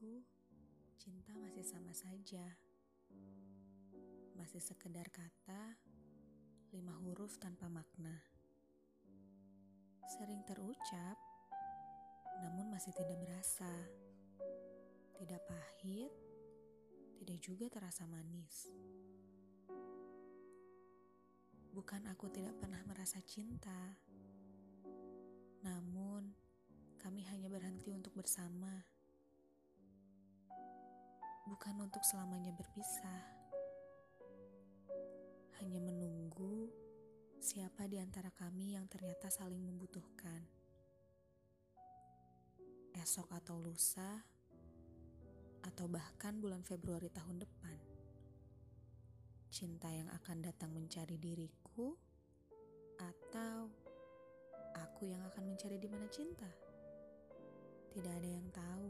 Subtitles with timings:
[0.00, 0.24] Bagiku,
[0.96, 2.56] cinta masih sama saja.
[4.32, 5.76] Masih sekedar kata,
[6.72, 8.16] lima huruf tanpa makna.
[10.08, 11.20] Sering terucap,
[12.40, 13.68] namun masih tidak berasa.
[15.20, 16.12] Tidak pahit,
[17.20, 18.72] tidak juga terasa manis.
[21.76, 24.00] Bukan aku tidak pernah merasa cinta,
[25.60, 26.32] namun
[26.96, 28.80] kami hanya berhenti untuk bersama
[31.48, 33.22] bukan untuk selamanya berpisah.
[35.60, 36.68] Hanya menunggu
[37.40, 40.44] siapa di antara kami yang ternyata saling membutuhkan.
[42.96, 44.20] Esok atau lusa,
[45.64, 47.78] atau bahkan bulan Februari tahun depan.
[49.50, 51.96] Cinta yang akan datang mencari diriku,
[53.00, 53.68] atau
[54.76, 56.48] aku yang akan mencari di mana cinta.
[57.90, 58.89] Tidak ada yang tahu.